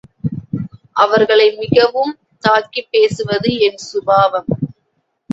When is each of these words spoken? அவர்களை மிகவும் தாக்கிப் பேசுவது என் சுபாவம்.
அவர்களை 0.95 1.57
மிகவும் 1.57 2.13
தாக்கிப் 2.43 2.87
பேசுவது 2.89 3.57
என் 3.59 3.77
சுபாவம். 3.77 4.49